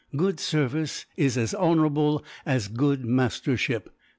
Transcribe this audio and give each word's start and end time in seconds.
Good 0.15 0.39
service 0.39 1.05
is 1.15 1.37
as 1.37 1.53
honourable 1.53 2.23
as 2.43 2.69
good 2.69 3.05
mastership. 3.05 3.91